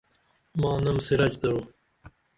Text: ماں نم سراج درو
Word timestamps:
ماں 0.59 0.77
نم 0.85 0.97
سراج 1.05 1.33
درو 1.41 1.61